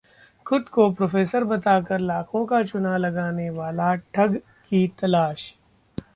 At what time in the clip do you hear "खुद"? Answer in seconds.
0.45-0.69